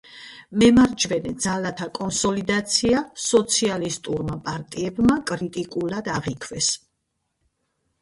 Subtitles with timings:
[0.61, 6.77] მემარჯვენე ძალათა კონსოლიდაცია სოციალისტურმა პარტიებმა კრიტიკულად აღიქვეს.